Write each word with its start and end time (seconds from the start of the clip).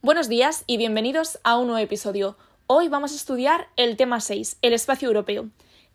Buenos 0.00 0.28
días 0.28 0.62
y 0.68 0.76
bienvenidos 0.76 1.40
a 1.42 1.58
un 1.58 1.66
nuevo 1.66 1.84
episodio. 1.84 2.36
Hoy 2.68 2.86
vamos 2.86 3.10
a 3.10 3.16
estudiar 3.16 3.66
el 3.74 3.96
tema 3.96 4.20
6, 4.20 4.58
el 4.62 4.72
espacio 4.72 5.08
europeo. 5.08 5.48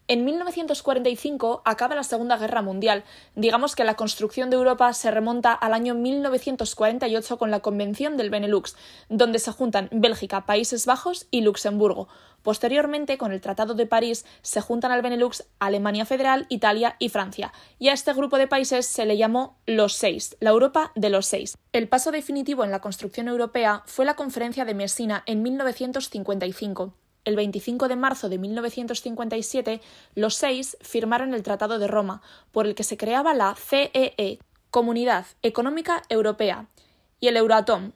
En 0.10 0.26
1945 0.26 1.62
acaba 1.64 1.96
la 1.96 2.04
Segunda 2.04 2.36
Guerra 2.38 2.62
Mundial. 2.62 3.06
Digamos 3.36 3.74
que 3.74 3.86
la 3.86 3.96
construcción 3.96 4.50
de 4.50 4.58
Europa 4.58 4.92
se 4.92 5.12
remonta 5.12 5.54
al 5.54 5.74
año 5.74 5.96
1948 5.96 7.38
con 7.38 7.52
la 7.52 7.62
Convención 7.62 8.18
del 8.18 8.30
Benelux, 8.30 8.76
donde 9.08 9.40
se 9.40 9.54
juntan 9.54 9.88
Bélgica, 9.94 10.46
Países 10.46 10.86
Bajos 10.86 11.28
y 11.32 11.40
Luxemburgo. 11.40 12.10
Posteriormente, 12.42 13.18
con 13.18 13.32
el 13.32 13.40
Tratado 13.40 13.76
de 13.76 13.86
París, 13.86 14.26
se 14.42 14.60
juntan 14.60 14.92
al 14.92 15.02
Benelux 15.02 15.46
Alemania 15.60 16.06
Federal, 16.06 16.48
Italia 16.50 16.98
y 17.00 17.08
Francia, 17.08 17.54
y 17.80 17.88
a 17.88 17.94
este 17.94 18.12
grupo 18.12 18.38
de 18.38 18.48
países 18.48 18.86
se 18.86 19.06
le 19.06 19.16
llamó 19.16 19.56
los 19.66 19.94
seis, 19.94 20.36
la 20.42 20.50
Europa 20.50 20.92
de 20.96 21.10
los 21.10 21.28
seis. 21.28 21.58
El 21.72 21.88
paso 21.88 22.12
definitivo 22.12 22.66
en 22.66 22.72
la 22.72 22.82
construcción 22.82 23.30
europea 23.30 23.84
fue 23.86 24.04
la 24.04 24.16
Conferencia 24.16 24.66
de 24.66 24.74
Messina 24.74 25.24
en 25.26 25.42
1955 25.44 26.94
el 27.26 27.36
25 27.36 27.88
de 27.88 27.96
marzo 27.96 28.30
de 28.30 28.38
1957, 28.38 29.82
los 30.16 30.36
seis 30.36 30.78
firmaron 30.82 31.34
el 31.34 31.44
Tratado 31.44 31.80
de 31.80 31.88
Roma, 31.88 32.22
por 32.52 32.68
el 32.68 32.76
que 32.76 32.84
se 32.84 32.98
creaba 32.98 33.34
la 33.34 33.56
CEE, 33.56 34.14
e, 34.18 34.40
Comunidad 34.70 35.26
Económica 35.42 36.04
Europea, 36.10 36.68
y 37.20 37.28
el 37.28 37.38
Euratom. 37.38 37.92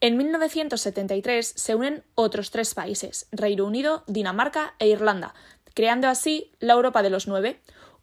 En 0.00 0.16
1973 0.16 1.54
se 1.56 1.74
unen 1.74 2.04
otros 2.14 2.50
tres 2.50 2.74
países, 2.74 3.26
Reino 3.32 3.64
Unido, 3.64 4.04
Dinamarca 4.06 4.74
e 4.78 4.88
Irlanda, 4.88 5.34
creando 5.74 6.08
así 6.08 6.52
la 6.60 6.74
Europa 6.74 7.02
de 7.02 7.10
los 7.10 7.28
nueve, 7.28 7.60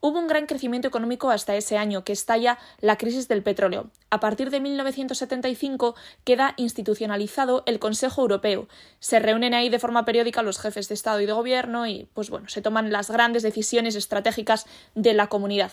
Hubo 0.07 0.19
un 0.19 0.27
gran 0.27 0.45
crecimiento 0.45 0.87
económico 0.87 1.31
hasta 1.31 1.55
ese 1.55 1.79
año, 1.79 2.03
que 2.03 2.13
estalla 2.13 2.59
la 2.79 2.95
crisis 2.95 3.27
del 3.27 3.41
petróleo. 3.41 3.89
A 4.11 4.19
partir 4.19 4.51
de 4.51 4.59
1975 4.59 5.95
queda 6.23 6.53
institucionalizado 6.57 7.63
el 7.65 7.79
Consejo 7.79 8.21
Europeo. 8.21 8.67
Se 8.99 9.17
reúnen 9.17 9.55
ahí 9.55 9.69
de 9.69 9.79
forma 9.79 10.05
periódica 10.05 10.43
los 10.43 10.59
jefes 10.59 10.89
de 10.89 10.93
Estado 10.93 11.21
y 11.21 11.25
de 11.25 11.33
Gobierno 11.33 11.87
y, 11.87 12.07
pues 12.13 12.29
bueno, 12.29 12.47
se 12.49 12.61
toman 12.61 12.91
las 12.91 13.09
grandes 13.09 13.41
decisiones 13.41 13.95
estratégicas 13.95 14.67
de 14.93 15.15
la 15.15 15.25
comunidad. 15.25 15.71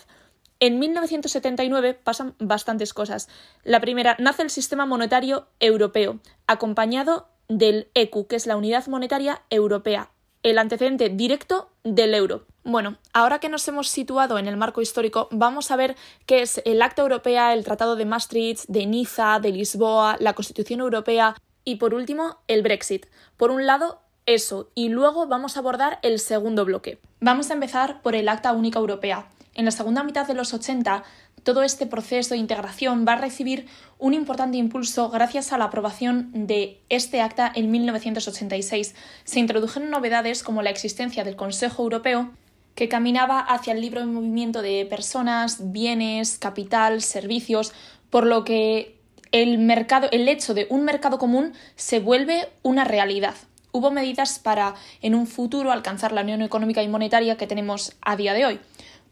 En 0.60 0.78
1979 0.78 1.92
pasan 1.92 2.34
bastantes 2.38 2.94
cosas. 2.94 3.28
La 3.64 3.82
primera, 3.82 4.16
nace 4.18 4.40
el 4.40 4.48
sistema 4.48 4.86
monetario 4.86 5.48
europeo, 5.60 6.20
acompañado 6.46 7.28
del 7.48 7.90
ECU, 7.92 8.26
que 8.28 8.36
es 8.36 8.46
la 8.46 8.56
Unidad 8.56 8.86
Monetaria 8.86 9.42
Europea, 9.50 10.11
el 10.42 10.58
antecedente 10.58 11.08
directo 11.08 11.70
del 11.84 12.14
euro. 12.14 12.46
Bueno, 12.64 12.96
ahora 13.12 13.38
que 13.38 13.48
nos 13.48 13.66
hemos 13.68 13.88
situado 13.88 14.38
en 14.38 14.46
el 14.46 14.56
marco 14.56 14.82
histórico, 14.82 15.28
vamos 15.30 15.70
a 15.70 15.76
ver 15.76 15.96
qué 16.26 16.42
es 16.42 16.62
el 16.64 16.80
Acta 16.82 17.02
Europea, 17.02 17.52
el 17.52 17.64
Tratado 17.64 17.96
de 17.96 18.04
Maastricht, 18.04 18.66
de 18.68 18.86
Niza, 18.86 19.40
de 19.40 19.50
Lisboa, 19.50 20.16
la 20.20 20.34
Constitución 20.34 20.80
Europea 20.80 21.34
y 21.64 21.76
por 21.76 21.94
último 21.94 22.38
el 22.48 22.62
Brexit. 22.62 23.06
Por 23.36 23.50
un 23.50 23.66
lado, 23.66 24.00
eso, 24.26 24.70
y 24.74 24.88
luego 24.88 25.26
vamos 25.26 25.56
a 25.56 25.60
abordar 25.60 25.98
el 26.02 26.20
segundo 26.20 26.64
bloque. 26.64 27.00
Vamos 27.20 27.50
a 27.50 27.54
empezar 27.54 28.02
por 28.02 28.14
el 28.14 28.28
Acta 28.28 28.52
Única 28.52 28.78
Europea. 28.78 29.26
En 29.54 29.64
la 29.64 29.70
segunda 29.70 30.02
mitad 30.02 30.26
de 30.26 30.34
los 30.34 30.54
80 30.54 31.04
todo 31.42 31.62
este 31.62 31.86
proceso 31.86 32.34
de 32.34 32.40
integración 32.40 33.04
va 33.06 33.14
a 33.14 33.20
recibir 33.20 33.66
un 33.98 34.14
importante 34.14 34.56
impulso 34.56 35.10
gracias 35.10 35.52
a 35.52 35.58
la 35.58 35.64
aprobación 35.64 36.30
de 36.32 36.80
este 36.88 37.20
acta 37.20 37.50
en 37.54 37.70
1986. 37.70 38.94
Se 39.24 39.40
introdujeron 39.40 39.90
novedades 39.90 40.42
como 40.42 40.62
la 40.62 40.70
existencia 40.70 41.24
del 41.24 41.36
Consejo 41.36 41.82
Europeo, 41.82 42.30
que 42.74 42.88
caminaba 42.88 43.40
hacia 43.40 43.74
el 43.74 43.80
libre 43.80 44.04
movimiento 44.04 44.62
de 44.62 44.86
personas, 44.86 45.72
bienes, 45.72 46.38
capital, 46.38 47.02
servicios, 47.02 47.72
por 48.08 48.26
lo 48.26 48.44
que 48.44 48.96
el 49.30 49.58
mercado, 49.58 50.08
el 50.12 50.28
hecho 50.28 50.54
de 50.54 50.66
un 50.70 50.84
mercado 50.84 51.18
común 51.18 51.52
se 51.76 52.00
vuelve 52.00 52.48
una 52.62 52.84
realidad. 52.84 53.34
Hubo 53.72 53.90
medidas 53.90 54.38
para 54.38 54.74
en 55.00 55.14
un 55.14 55.26
futuro 55.26 55.72
alcanzar 55.72 56.12
la 56.12 56.20
unión 56.20 56.42
económica 56.42 56.82
y 56.82 56.88
monetaria 56.88 57.38
que 57.38 57.46
tenemos 57.46 57.96
a 58.02 58.16
día 58.16 58.34
de 58.34 58.44
hoy. 58.44 58.60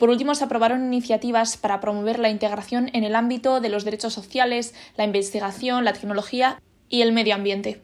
Por 0.01 0.09
último, 0.09 0.35
se 0.35 0.45
aprobaron 0.45 0.87
iniciativas 0.87 1.59
para 1.59 1.79
promover 1.79 2.19
la 2.19 2.31
integración 2.31 2.89
en 2.95 3.05
el 3.05 3.15
ámbito 3.15 3.61
de 3.61 3.69
los 3.69 3.85
derechos 3.85 4.15
sociales, 4.15 4.73
la 4.97 5.05
investigación, 5.05 5.85
la 5.85 5.93
tecnología 5.93 6.59
y 6.89 7.03
el 7.03 7.13
medio 7.13 7.35
ambiente. 7.35 7.83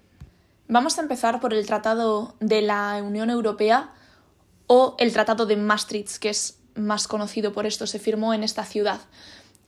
Vamos 0.66 0.96
a 0.96 1.02
empezar 1.02 1.40
por 1.40 1.52
el 1.52 1.66
Tratado 1.66 2.34
de 2.40 2.62
la 2.62 3.02
Unión 3.04 3.28
Europea 3.28 3.92
o 4.66 4.96
el 4.98 5.12
Tratado 5.12 5.44
de 5.44 5.58
Maastricht, 5.58 6.16
que 6.16 6.30
es 6.30 6.58
más 6.74 7.06
conocido 7.06 7.52
por 7.52 7.66
esto, 7.66 7.86
se 7.86 7.98
firmó 7.98 8.32
en 8.32 8.44
esta 8.44 8.64
ciudad. 8.64 9.02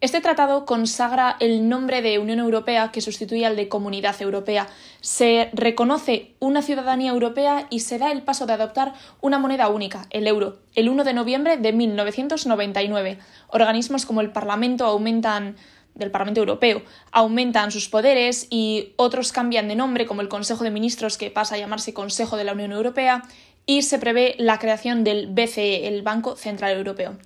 Este 0.01 0.21
tratado 0.21 0.65
consagra 0.65 1.37
el 1.41 1.69
nombre 1.69 2.03
de 2.03 2.21
Unión 2.21 2.39
Europea 2.39 2.93
que 2.93 3.01
sustituye 3.01 3.45
al 3.45 3.57
de 3.57 3.69
Comunidad 3.69 4.15
Europea. 4.23 4.69
Se 5.01 5.51
reconoce 5.53 6.37
una 6.39 6.63
ciudadanía 6.63 7.11
europea 7.11 7.67
y 7.69 7.81
se 7.81 7.99
da 7.99 8.13
el 8.13 8.23
paso 8.23 8.47
de 8.47 8.53
adoptar 8.53 8.95
una 9.21 9.41
moneda 9.41 9.67
única, 9.67 10.07
el 10.11 10.29
euro, 10.29 10.61
el 10.77 10.89
1 10.89 11.03
de 11.03 11.15
noviembre 11.15 11.57
de 11.57 11.73
1999. 11.73 13.19
Organismos 13.49 14.07
como 14.07 14.21
el 14.21 14.31
Parlamento 14.31 14.85
aumentan 14.85 15.57
del 15.97 16.13
Parlamento 16.13 16.39
Europeo 16.39 16.83
aumentan 17.11 17.73
sus 17.73 17.89
poderes 17.89 18.47
y 18.51 18.93
otros 18.95 19.33
cambian 19.33 19.67
de 19.67 19.75
nombre, 19.75 20.07
como 20.07 20.21
el 20.21 20.29
Consejo 20.29 20.63
de 20.63 20.71
Ministros, 20.71 21.19
que 21.19 21.33
pasa 21.33 21.57
a 21.57 21.59
llamarse 21.59 21.93
Consejo 21.93 22.37
de 22.37 22.45
la 22.45 22.53
Unión 22.53 22.71
Europea, 22.71 23.25
y 23.67 23.83
se 23.83 23.99
prevé 23.99 24.37
la 24.39 24.61
creación 24.61 25.03
del 25.03 25.27
BCE, 25.27 25.89
el 25.89 26.03
Banco 26.03 26.37
Central 26.37 26.77
Europeo. 26.77 27.19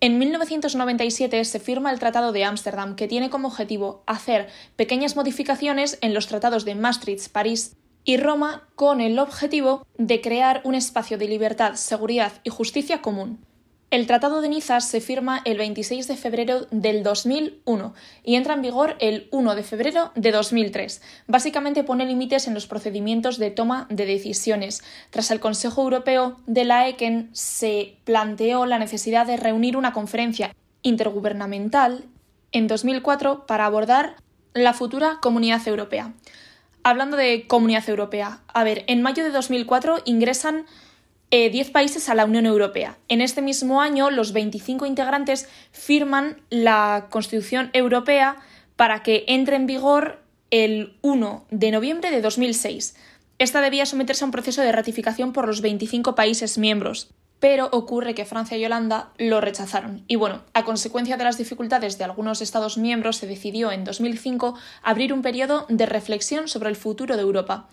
En 0.00 0.18
1997 0.18 1.44
se 1.44 1.58
firma 1.58 1.90
el 1.90 1.98
Tratado 1.98 2.30
de 2.30 2.44
Ámsterdam, 2.44 2.94
que 2.94 3.08
tiene 3.08 3.30
como 3.30 3.48
objetivo 3.48 4.04
hacer 4.06 4.48
pequeñas 4.76 5.16
modificaciones 5.16 5.98
en 6.02 6.14
los 6.14 6.28
tratados 6.28 6.64
de 6.64 6.76
Maastricht, 6.76 7.32
París 7.32 7.76
y 8.04 8.16
Roma 8.16 8.68
con 8.76 9.00
el 9.00 9.18
objetivo 9.18 9.84
de 9.96 10.20
crear 10.20 10.60
un 10.64 10.76
espacio 10.76 11.18
de 11.18 11.26
libertad, 11.26 11.74
seguridad 11.74 12.32
y 12.44 12.50
justicia 12.50 13.02
común. 13.02 13.44
El 13.90 14.06
Tratado 14.06 14.42
de 14.42 14.50
Niza 14.50 14.82
se 14.82 15.00
firma 15.00 15.40
el 15.46 15.56
26 15.56 16.08
de 16.08 16.16
febrero 16.18 16.66
del 16.70 17.02
2001 17.02 17.94
y 18.22 18.34
entra 18.34 18.52
en 18.52 18.60
vigor 18.60 18.96
el 19.00 19.28
1 19.30 19.54
de 19.54 19.62
febrero 19.62 20.12
de 20.14 20.30
2003. 20.30 21.00
Básicamente 21.26 21.84
pone 21.84 22.04
límites 22.04 22.46
en 22.48 22.52
los 22.52 22.66
procedimientos 22.66 23.38
de 23.38 23.50
toma 23.50 23.86
de 23.88 24.04
decisiones. 24.04 24.82
Tras 25.08 25.30
el 25.30 25.40
Consejo 25.40 25.80
Europeo 25.80 26.36
de 26.46 26.66
la 26.66 26.86
ECEN 26.86 27.30
se 27.32 27.96
planteó 28.04 28.66
la 28.66 28.78
necesidad 28.78 29.26
de 29.26 29.38
reunir 29.38 29.74
una 29.74 29.94
conferencia 29.94 30.54
intergubernamental 30.82 32.04
en 32.52 32.66
2004 32.66 33.46
para 33.46 33.64
abordar 33.64 34.16
la 34.52 34.74
futura 34.74 35.16
Comunidad 35.22 35.66
Europea. 35.66 36.12
Hablando 36.82 37.16
de 37.16 37.46
Comunidad 37.46 37.88
Europea, 37.88 38.40
a 38.48 38.64
ver, 38.64 38.84
en 38.86 39.00
mayo 39.00 39.24
de 39.24 39.30
2004 39.30 40.02
ingresan 40.04 40.66
10 41.30 41.68
eh, 41.68 41.70
países 41.72 42.08
a 42.08 42.14
la 42.14 42.24
Unión 42.24 42.46
Europea. 42.46 42.98
En 43.08 43.20
este 43.20 43.42
mismo 43.42 43.80
año, 43.80 44.10
los 44.10 44.32
25 44.32 44.86
integrantes 44.86 45.48
firman 45.72 46.40
la 46.50 47.06
Constitución 47.10 47.70
Europea 47.72 48.36
para 48.76 49.02
que 49.02 49.24
entre 49.28 49.56
en 49.56 49.66
vigor 49.66 50.22
el 50.50 50.96
1 51.02 51.46
de 51.50 51.70
noviembre 51.70 52.10
de 52.10 52.22
2006. 52.22 52.96
Esta 53.38 53.60
debía 53.60 53.86
someterse 53.86 54.24
a 54.24 54.26
un 54.26 54.32
proceso 54.32 54.62
de 54.62 54.72
ratificación 54.72 55.32
por 55.32 55.46
los 55.46 55.60
25 55.60 56.14
países 56.14 56.58
miembros, 56.58 57.10
pero 57.40 57.68
ocurre 57.70 58.14
que 58.14 58.24
Francia 58.24 58.56
y 58.56 58.64
Holanda 58.64 59.12
lo 59.18 59.40
rechazaron. 59.40 60.04
Y 60.08 60.16
bueno, 60.16 60.42
a 60.54 60.64
consecuencia 60.64 61.16
de 61.16 61.24
las 61.24 61.38
dificultades 61.38 61.98
de 61.98 62.04
algunos 62.04 62.40
Estados 62.40 62.78
miembros, 62.78 63.16
se 63.16 63.26
decidió 63.26 63.70
en 63.70 63.84
2005 63.84 64.54
abrir 64.82 65.12
un 65.12 65.22
periodo 65.22 65.66
de 65.68 65.86
reflexión 65.86 66.48
sobre 66.48 66.70
el 66.70 66.76
futuro 66.76 67.16
de 67.16 67.22
Europa. 67.22 67.68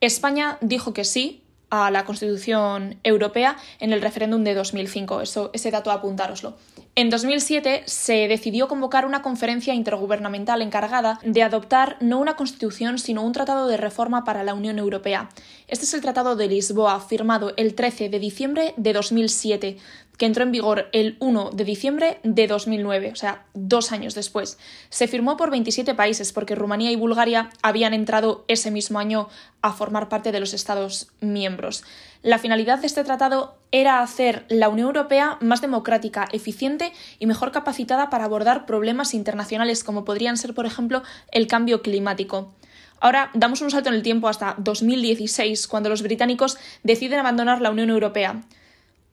España 0.00 0.58
dijo 0.60 0.92
que 0.92 1.04
sí, 1.04 1.42
a 1.70 1.90
la 1.90 2.04
Constitución 2.04 2.98
Europea 3.02 3.56
en 3.80 3.92
el 3.92 4.02
referéndum 4.02 4.44
de 4.44 4.54
2005. 4.54 5.20
Eso, 5.20 5.50
ese 5.52 5.70
dato 5.70 5.90
apuntároslo. 5.90 6.56
En 6.98 7.10
2007 7.10 7.82
se 7.84 8.26
decidió 8.26 8.68
convocar 8.68 9.04
una 9.04 9.20
conferencia 9.20 9.74
intergubernamental 9.74 10.62
encargada 10.62 11.18
de 11.22 11.42
adoptar 11.42 11.98
no 12.00 12.18
una 12.18 12.36
constitución, 12.36 12.98
sino 12.98 13.22
un 13.22 13.32
tratado 13.32 13.66
de 13.66 13.76
reforma 13.76 14.24
para 14.24 14.44
la 14.44 14.54
Unión 14.54 14.78
Europea. 14.78 15.28
Este 15.68 15.84
es 15.84 15.92
el 15.92 16.00
Tratado 16.00 16.36
de 16.36 16.48
Lisboa, 16.48 17.00
firmado 17.00 17.52
el 17.58 17.74
13 17.74 18.08
de 18.08 18.18
diciembre 18.18 18.72
de 18.78 18.94
2007, 18.94 19.76
que 20.16 20.26
entró 20.26 20.42
en 20.42 20.52
vigor 20.52 20.88
el 20.92 21.16
1 21.20 21.50
de 21.52 21.64
diciembre 21.64 22.20
de 22.22 22.46
2009, 22.46 23.10
o 23.12 23.16
sea, 23.16 23.44
dos 23.54 23.92
años 23.92 24.14
después. 24.14 24.58
Se 24.88 25.08
firmó 25.08 25.36
por 25.36 25.50
27 25.50 25.94
países 25.94 26.32
porque 26.32 26.54
Rumanía 26.54 26.90
y 26.90 26.96
Bulgaria 26.96 27.50
habían 27.62 27.94
entrado 27.94 28.44
ese 28.48 28.70
mismo 28.70 28.98
año 28.98 29.28
a 29.62 29.72
formar 29.72 30.08
parte 30.08 30.32
de 30.32 30.40
los 30.40 30.54
Estados 30.54 31.08
miembros. 31.20 31.84
La 32.22 32.38
finalidad 32.38 32.78
de 32.78 32.86
este 32.86 33.04
tratado 33.04 33.58
era 33.72 34.00
hacer 34.00 34.46
la 34.48 34.68
Unión 34.68 34.88
Europea 34.88 35.38
más 35.40 35.60
democrática, 35.60 36.28
eficiente 36.32 36.92
y 37.18 37.26
mejor 37.26 37.52
capacitada 37.52 38.10
para 38.10 38.24
abordar 38.24 38.66
problemas 38.66 39.14
internacionales 39.14 39.84
como 39.84 40.04
podrían 40.04 40.36
ser, 40.36 40.54
por 40.54 40.66
ejemplo, 40.66 41.02
el 41.30 41.46
cambio 41.46 41.82
climático. 41.82 42.52
Ahora 43.00 43.30
damos 43.34 43.60
un 43.60 43.70
salto 43.70 43.90
en 43.90 43.94
el 43.94 44.02
tiempo 44.02 44.28
hasta 44.28 44.54
2016, 44.58 45.68
cuando 45.68 45.90
los 45.90 46.02
británicos 46.02 46.56
deciden 46.82 47.18
abandonar 47.18 47.60
la 47.60 47.70
Unión 47.70 47.90
Europea. 47.90 48.42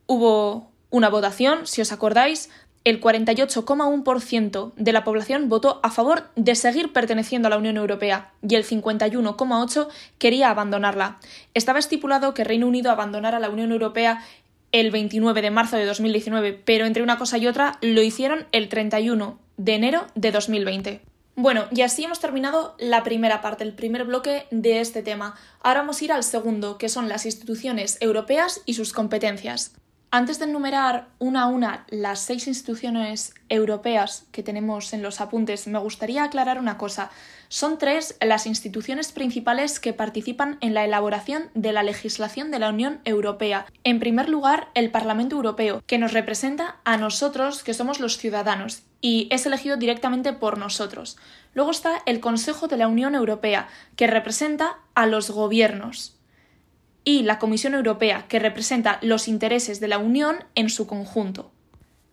Hubo 0.08 0.72
una 0.94 1.10
votación, 1.10 1.66
si 1.66 1.82
os 1.82 1.92
acordáis, 1.92 2.52
el 2.84 3.02
48,1% 3.02 4.74
de 4.76 4.94
la 4.94 5.04
población 5.04 5.50
votó 5.50 5.80
a 5.82 5.90
favor 5.90 6.30
de 6.36 6.54
seguir 6.54 6.94
perteneciendo 6.94 7.48
a 7.48 7.50
la 7.50 7.58
Unión 7.58 7.78
Europea 7.78 8.32
y 8.48 8.54
el 8.54 8.64
51,8% 8.64 9.88
quería 10.20 10.52
abandonarla. 10.52 11.18
Estaba 11.56 11.80
estipulado 11.80 12.36
que 12.36 12.44
Reino 12.44 12.68
Unido 12.68 12.92
abandonara 12.92 13.40
la 13.40 13.50
Unión 13.50 13.72
Europea 13.72 14.24
el 14.72 14.92
29 14.92 15.42
de 15.42 15.50
marzo 15.50 15.78
de 15.78 15.86
2019, 15.86 16.62
pero 16.64 16.86
entre 16.86 17.02
una 17.02 17.18
cosa 17.18 17.40
y 17.40 17.48
otra 17.48 17.80
lo 17.82 18.04
hicieron 18.04 18.46
el 18.52 18.70
31 18.70 19.40
de 19.58 19.74
enero 19.74 20.06
de 20.14 20.32
2020. 20.32 21.02
Bueno, 21.36 21.66
y 21.72 21.82
así 21.82 22.04
hemos 22.04 22.20
terminado 22.20 22.76
la 22.78 23.02
primera 23.02 23.42
parte, 23.42 23.64
el 23.64 23.74
primer 23.74 24.04
bloque 24.04 24.46
de 24.52 24.80
este 24.80 25.02
tema. 25.02 25.34
Ahora 25.64 25.80
vamos 25.80 26.00
a 26.00 26.06
ir 26.06 26.12
al 26.12 26.24
segundo, 26.24 26.78
que 26.78 26.88
son 26.88 27.10
las 27.10 27.26
instituciones 27.26 27.98
europeas 28.00 28.62
y 28.68 28.76
sus 28.76 28.94
competencias. 28.94 29.74
Antes 30.16 30.38
de 30.38 30.46
enumerar 30.46 31.08
una 31.18 31.42
a 31.42 31.48
una 31.48 31.88
las 31.90 32.20
seis 32.20 32.46
instituciones 32.46 33.34
europeas 33.50 34.28
que 34.32 34.44
tenemos 34.44 34.94
en 34.94 35.02
los 35.02 35.20
apuntes, 35.20 35.66
me 35.66 35.80
gustaría 35.80 36.24
aclarar 36.24 36.60
una 36.60 36.78
cosa. 36.78 37.10
Son 37.48 37.80
tres 37.80 38.16
las 38.22 38.46
instituciones 38.46 39.12
principales 39.12 39.80
que 39.80 39.92
participan 39.92 40.60
en 40.62 40.76
la 40.76 40.86
elaboración 40.86 41.50
de 41.56 41.74
la 41.74 41.82
legislación 41.82 42.52
de 42.52 42.60
la 42.60 42.70
Unión 42.70 43.00
Europea. 43.06 43.66
En 43.84 44.00
primer 44.00 44.30
lugar, 44.30 44.68
el 44.76 44.92
Parlamento 44.92 45.36
Europeo, 45.36 45.82
que 45.88 45.98
nos 45.98 46.14
representa 46.14 46.76
a 46.84 46.98
nosotros, 46.98 47.64
que 47.64 47.74
somos 47.74 48.00
los 48.00 48.20
ciudadanos, 48.20 48.84
y 49.02 49.28
es 49.32 49.48
elegido 49.48 49.78
directamente 49.78 50.32
por 50.32 50.60
nosotros. 50.60 51.18
Luego 51.56 51.72
está 51.72 52.04
el 52.06 52.20
Consejo 52.20 52.68
de 52.68 52.78
la 52.78 52.88
Unión 52.88 53.16
Europea, 53.16 53.68
que 53.96 54.06
representa 54.06 54.78
a 54.94 55.08
los 55.08 55.32
gobiernos 55.32 56.20
y 57.04 57.24
la 57.24 57.40
Comisión 57.40 57.74
Europea, 57.74 58.26
que 58.28 58.40
representa 58.40 59.00
los 59.02 59.28
intereses 59.28 59.80
de 59.80 59.88
la 59.88 59.98
Unión 59.98 60.38
en 60.56 60.70
su 60.70 60.88
conjunto. 60.88 61.52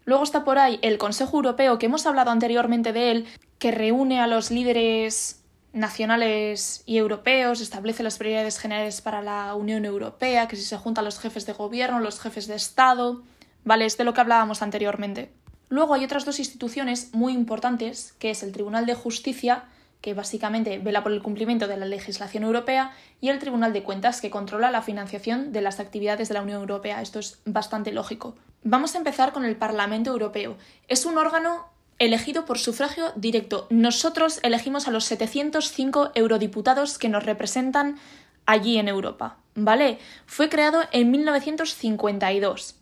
Luego 0.05 0.25
está 0.25 0.45
por 0.45 0.59
ahí 0.59 0.79
el 0.83 0.99
Consejo 0.99 1.37
Europeo, 1.37 1.79
que 1.79 1.87
hemos 1.87 2.07
hablado 2.07 2.31
anteriormente 2.31 2.93
de 2.93 3.11
él, 3.13 3.27
que 3.59 3.71
reúne 3.71 4.21
a 4.21 4.27
los 4.27 4.51
líderes 4.51 5.45
nacionales 5.73 6.83
y 6.87 6.97
europeos, 6.97 7.61
establece 7.61 8.03
las 8.03 8.19
prioridades 8.19 8.59
generales 8.59 9.01
para 9.03 9.23
la 9.23 9.55
Unión 9.55 9.85
Europea, 9.85 10.49
que 10.49 10.57
si 10.57 10.65
se 10.65 10.77
juntan 10.77 11.05
los 11.05 11.21
jefes 11.21 11.47
de 11.47 11.53
gobierno, 11.53 12.01
los 12.01 12.19
jefes 12.19 12.47
de 12.49 12.57
Estado, 12.57 13.23
¿vale? 13.65 13.85
Es 13.87 13.97
de 13.97 14.05
lo 14.05 14.15
que 14.15 14.21
hablábamos 14.21 14.63
anteriormente. 14.63 15.31
Luego 15.69 15.95
hay 15.95 16.05
otras 16.05 16.25
dos 16.25 16.41
instituciones 16.41 17.15
muy 17.15 17.33
importantes, 17.33 18.15
que 18.19 18.31
es 18.31 18.43
el 18.43 18.51
Tribunal 18.51 18.87
de 18.87 18.95
Justicia, 18.95 19.65
que 20.01 20.15
básicamente 20.15 20.79
vela 20.79 21.03
por 21.03 21.13
el 21.13 21.23
cumplimiento 21.23 21.69
de 21.69 21.77
la 21.77 21.87
legislación 21.87 22.45
europea, 22.45 22.93
y 23.21 23.29
el 23.29 23.39
Tribunal 23.39 23.73
de 23.73 23.83
Cuentas, 23.83 24.21
que 24.21 24.31
controla 24.31 24.71
la 24.71 24.83
financiación 24.83 25.53
de 25.53 25.61
las 25.61 25.81
actividades 25.81 26.29
de 26.29 26.35
la 26.35 26.43
Unión 26.43 26.61
Europea. 26.61 27.03
Esto 27.03 27.19
es 27.19 27.41
bastante 27.45 27.93
lógico. 27.93 28.35
Vamos 28.63 28.95
a 28.95 28.99
empezar 28.99 29.33
con 29.33 29.45
el 29.45 29.57
Parlamento 29.57 30.11
Europeo. 30.11 30.57
Es 30.89 31.05
un 31.05 31.19
órgano 31.19 31.67
elegido 31.99 32.47
por 32.47 32.59
sufragio 32.59 33.13
directo. 33.15 33.67
Nosotros 33.71 34.41
elegimos 34.43 34.89
a 34.89 34.91
los 34.91 35.05
705 35.05 36.13
eurodiputados 36.15 36.99
que 36.99 37.11
nos 37.11 37.25
representan 37.25 37.99
allí 38.47 38.79
en 38.79 38.89
Europa. 38.89 39.37
¿Vale? 39.55 39.99
Fue 40.27 40.49
creado 40.49 40.83
en 40.93 41.11
1952 41.11 42.77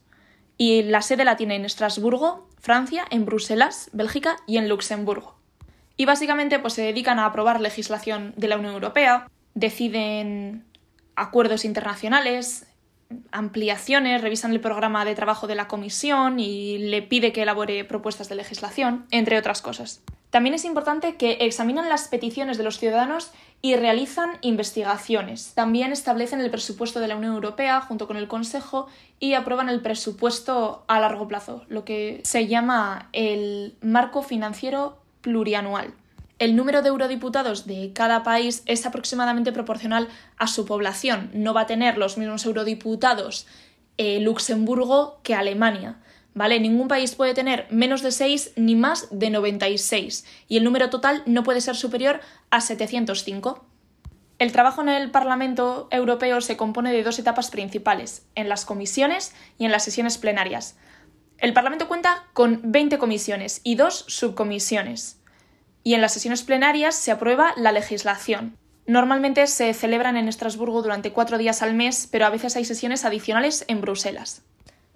y 0.56 0.82
la 0.82 1.03
sede 1.03 1.25
la 1.25 1.37
tiene 1.37 1.56
en 1.56 1.64
Estrasburgo, 1.64 2.49
Francia, 2.61 3.05
en 3.11 3.25
Bruselas, 3.25 3.91
Bélgica 3.93 4.37
y 4.47 4.59
en 4.59 4.69
Luxemburgo 4.69 5.38
y 5.99 6.06
básicamente 6.06 6.59
pues, 6.61 6.73
se 6.73 6.83
dedican 6.83 7.19
a 7.19 7.27
aprobar 7.27 7.61
legislación 7.61 8.33
de 8.37 8.49
la 8.49 8.56
Unión 8.56 8.73
Europea, 8.73 9.29
deciden 9.55 10.65
acuerdos 11.17 11.65
internacionales, 11.65 12.67
ampliaciones, 13.33 14.23
revisan 14.23 14.53
el 14.53 14.61
programa 14.61 15.05
de 15.05 15.17
trabajo 15.17 15.49
de 15.49 15.56
la 15.56 15.67
Comisión 15.67 16.39
y 16.39 16.79
le 16.79 17.03
pide 17.03 17.33
que 17.33 17.43
elabore 17.43 17.85
propuestas 17.85 18.29
de 18.29 18.37
legislación, 18.37 19.06
entre 19.11 19.39
otras 19.39 19.61
cosas. 19.61 20.00
También 20.31 20.55
es 20.55 20.65
importante 20.65 21.17
que 21.17 21.39
examinan 21.41 21.89
las 21.89 22.06
peticiones 22.06 22.59
de 22.59 22.65
los 22.65 22.79
ciudadanos 22.79 23.33
y 23.61 23.75
realizan 23.75 24.33
investigaciones. 24.43 25.53
También 25.55 25.91
establecen 25.91 26.41
el 26.41 26.50
presupuesto 26.50 27.00
de 27.00 27.09
la 27.09 27.17
Unión 27.17 27.35
Europea 27.35 27.81
junto 27.81 28.06
con 28.06 28.17
el 28.17 28.29
Consejo 28.29 28.87
y 29.19 29.35
aprueban 29.35 29.69
el 29.69 29.81
presupuesto 29.81 30.85
a 30.87 31.00
largo 31.00 31.27
plazo, 31.27 31.65
lo 31.69 31.85
que 31.85 32.21
se 32.25 32.47
llama 32.47 33.09
el 33.12 33.75
marco 33.81 34.23
financiero 34.23 34.99
plurianual. 35.29 35.93
El 36.39 36.57
número 36.57 36.81
de 36.81 36.89
eurodiputados 36.89 37.67
de 37.67 37.93
cada 37.93 38.23
país 38.23 38.63
es 38.65 38.87
aproximadamente 38.87 39.53
proporcional 39.53 40.09
a 40.39 40.47
su 40.47 40.65
población. 40.65 41.31
No 41.35 41.53
va 41.53 41.63
a 41.63 41.67
tener 41.67 41.99
los 41.99 42.17
mismos 42.17 42.47
eurodiputados 42.47 43.47
eh, 43.99 44.21
Luxemburgo 44.21 45.21
que 45.23 45.35
Alemania. 45.35 45.99
¿Vale? 46.33 46.61
Ningún 46.61 46.89
país 46.89 47.15
puede 47.15 47.35
tener 47.35 47.67
menos 47.69 48.01
de 48.01 48.11
6 48.11 48.53
ni 48.57 48.75
más 48.75 49.09
de 49.11 49.29
96 49.29 50.25
y 50.49 50.57
el 50.57 50.65
número 50.65 50.89
total 50.89 51.23
no 51.27 51.43
puede 51.43 51.61
ser 51.61 51.77
superior 51.77 52.21
a 52.49 52.63
705. 52.63 53.67
El 54.39 54.53
trabajo 54.53 54.81
en 54.81 54.89
el 54.89 55.11
Parlamento 55.11 55.89
Europeo 55.91 56.41
se 56.41 56.57
compone 56.57 56.93
de 56.93 57.03
dos 57.03 57.19
etapas 57.19 57.51
principales, 57.51 58.25
en 58.35 58.49
las 58.49 58.65
comisiones 58.65 59.35
y 59.59 59.67
en 59.67 59.73
las 59.73 59.85
sesiones 59.85 60.17
plenarias. 60.17 60.77
El 61.39 61.53
Parlamento 61.53 61.87
cuenta 61.87 62.25
con 62.33 62.61
20 62.65 62.99
comisiones 62.99 63.61
y 63.63 63.75
dos 63.75 64.05
subcomisiones. 64.09 65.18
Y 65.85 65.95
en 65.95 66.01
las 66.01 66.13
sesiones 66.13 66.43
plenarias 66.43 66.95
se 66.95 67.11
aprueba 67.11 67.55
la 67.57 67.73
legislación. 67.73 68.57
Normalmente 68.87 69.47
se 69.47 69.75
celebran 69.75 70.17
en 70.17 70.29
Estrasburgo 70.29 70.83
durante 70.83 71.13
cuatro 71.13 71.37
días 71.37 71.63
al 71.63 71.75
mes, 71.75 72.09
pero 72.11 72.25
a 72.25 72.31
veces 72.31 72.57
hay 72.57 72.65
sesiones 72.65 73.05
adicionales 73.05 73.65
en 73.69 73.81
Bruselas. 73.81 74.43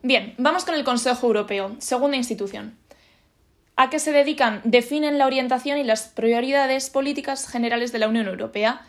Bien, 0.03 0.35
vamos 0.39 0.65
con 0.65 0.75
el 0.75 0.83
Consejo 0.83 1.27
Europeo, 1.27 1.77
segunda 1.79 2.17
institución. 2.17 2.77
¿A 3.77 3.91
qué 3.91 3.99
se 3.99 4.13
dedican? 4.13 4.61
Definen 4.65 5.19
la 5.19 5.27
orientación 5.27 5.79
y 5.79 5.85
las 5.85 6.09
prioridades 6.09 6.91
políticas 6.91 7.47
generales 7.47 7.93
de 7.93 7.99
la 7.99 8.09
Unión 8.09 8.27
Europea. 8.27 8.83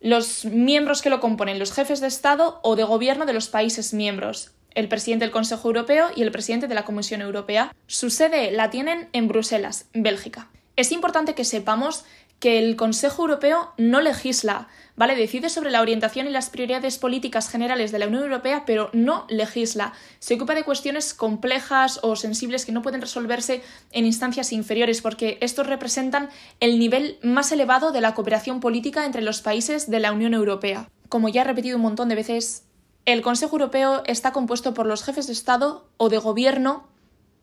Los 0.00 0.44
miembros 0.44 1.02
que 1.02 1.10
lo 1.10 1.20
componen, 1.20 1.58
los 1.58 1.72
jefes 1.72 2.00
de 2.00 2.06
Estado 2.06 2.60
o 2.62 2.76
de 2.76 2.84
gobierno 2.84 3.26
de 3.26 3.32
los 3.32 3.48
países 3.48 3.94
miembros, 3.94 4.52
el 4.74 4.88
presidente 4.88 5.24
del 5.24 5.32
Consejo 5.32 5.68
Europeo 5.68 6.08
y 6.14 6.22
el 6.22 6.32
presidente 6.32 6.68
de 6.68 6.74
la 6.74 6.84
Comisión 6.84 7.22
Europea. 7.22 7.74
Su 7.86 8.10
sede 8.10 8.50
la 8.50 8.70
tienen 8.70 9.08
en 9.12 9.28
Bruselas, 9.28 9.86
Bélgica. 9.94 10.48
Es 10.76 10.92
importante 10.92 11.34
que 11.34 11.44
sepamos 11.44 12.04
que 12.38 12.58
el 12.58 12.76
Consejo 12.76 13.22
Europeo 13.22 13.72
no 13.78 14.02
legisla, 14.02 14.68
¿vale? 14.94 15.16
Decide 15.16 15.48
sobre 15.48 15.70
la 15.70 15.80
orientación 15.80 16.26
y 16.26 16.30
las 16.30 16.50
prioridades 16.50 16.98
políticas 16.98 17.48
generales 17.48 17.92
de 17.92 17.98
la 17.98 18.06
Unión 18.06 18.24
Europea, 18.24 18.64
pero 18.66 18.90
no 18.92 19.24
legisla. 19.30 19.94
Se 20.18 20.34
ocupa 20.34 20.54
de 20.54 20.64
cuestiones 20.64 21.14
complejas 21.14 21.98
o 22.02 22.14
sensibles 22.14 22.66
que 22.66 22.72
no 22.72 22.82
pueden 22.82 23.00
resolverse 23.00 23.62
en 23.90 24.04
instancias 24.04 24.52
inferiores, 24.52 25.00
porque 25.00 25.38
estos 25.40 25.66
representan 25.66 26.28
el 26.60 26.78
nivel 26.78 27.18
más 27.22 27.52
elevado 27.52 27.90
de 27.90 28.02
la 28.02 28.14
cooperación 28.14 28.60
política 28.60 29.06
entre 29.06 29.22
los 29.22 29.40
países 29.40 29.90
de 29.90 30.00
la 30.00 30.12
Unión 30.12 30.34
Europea. 30.34 30.90
Como 31.08 31.30
ya 31.30 31.40
he 31.40 31.44
repetido 31.44 31.76
un 31.76 31.82
montón 31.82 32.10
de 32.10 32.16
veces, 32.16 32.64
el 33.06 33.22
Consejo 33.22 33.56
Europeo 33.56 34.02
está 34.04 34.32
compuesto 34.32 34.74
por 34.74 34.84
los 34.84 35.02
jefes 35.02 35.26
de 35.26 35.32
Estado 35.32 35.88
o 35.96 36.10
de 36.10 36.18
Gobierno 36.18 36.86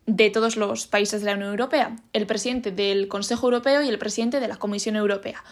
de 0.06 0.30
todos 0.30 0.56
los 0.56 0.86
países 0.86 1.20
de 1.20 1.26
la 1.26 1.34
Unión 1.34 1.50
Europea, 1.50 1.96
el 2.12 2.26
presidente 2.26 2.70
del 2.70 3.08
Consejo 3.08 3.46
Europeo 3.46 3.82
y 3.82 3.88
el 3.88 3.98
presidente 3.98 4.40
de 4.40 4.48
la 4.48 4.56
Comisión 4.56 4.96
Europea. 4.96 5.42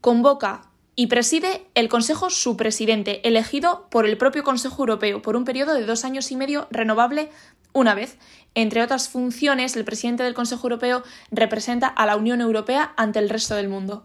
Convoca 0.00 0.70
y 0.94 1.08
preside 1.08 1.66
el 1.74 1.88
Consejo 1.88 2.30
su 2.30 2.56
presidente, 2.56 3.26
elegido 3.28 3.86
por 3.90 4.06
el 4.06 4.16
propio 4.16 4.44
Consejo 4.44 4.82
Europeo 4.82 5.20
por 5.22 5.36
un 5.36 5.44
periodo 5.44 5.74
de 5.74 5.84
dos 5.84 6.04
años 6.04 6.30
y 6.30 6.36
medio 6.36 6.66
renovable 6.70 7.30
una 7.72 7.94
vez. 7.94 8.16
Entre 8.54 8.82
otras 8.82 9.08
funciones, 9.08 9.76
el 9.76 9.84
presidente 9.84 10.22
del 10.22 10.34
Consejo 10.34 10.66
Europeo 10.66 11.02
representa 11.30 11.88
a 11.88 12.06
la 12.06 12.16
Unión 12.16 12.40
Europea 12.40 12.94
ante 12.96 13.18
el 13.18 13.28
resto 13.28 13.54
del 13.54 13.68
mundo. 13.68 14.02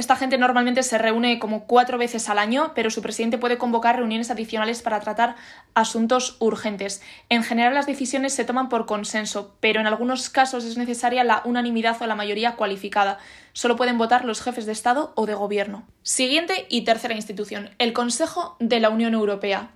Esta 0.00 0.16
gente 0.16 0.38
normalmente 0.38 0.82
se 0.82 0.96
reúne 0.96 1.38
como 1.38 1.66
cuatro 1.66 1.98
veces 1.98 2.30
al 2.30 2.38
año, 2.38 2.72
pero 2.74 2.88
su 2.88 3.02
presidente 3.02 3.36
puede 3.36 3.58
convocar 3.58 3.96
reuniones 3.96 4.30
adicionales 4.30 4.80
para 4.80 4.98
tratar 4.98 5.36
asuntos 5.74 6.38
urgentes. 6.38 7.02
En 7.28 7.42
general 7.42 7.74
las 7.74 7.84
decisiones 7.84 8.32
se 8.32 8.46
toman 8.46 8.70
por 8.70 8.86
consenso, 8.86 9.54
pero 9.60 9.78
en 9.78 9.86
algunos 9.86 10.30
casos 10.30 10.64
es 10.64 10.78
necesaria 10.78 11.22
la 11.22 11.42
unanimidad 11.44 12.00
o 12.00 12.06
la 12.06 12.14
mayoría 12.14 12.56
cualificada. 12.56 13.18
Solo 13.52 13.76
pueden 13.76 13.98
votar 13.98 14.24
los 14.24 14.40
jefes 14.40 14.64
de 14.64 14.72
Estado 14.72 15.12
o 15.16 15.26
de 15.26 15.34
Gobierno. 15.34 15.86
Siguiente 16.02 16.64
y 16.70 16.84
tercera 16.84 17.14
institución, 17.14 17.68
el 17.76 17.92
Consejo 17.92 18.56
de 18.58 18.80
la 18.80 18.88
Unión 18.88 19.12
Europea. 19.12 19.68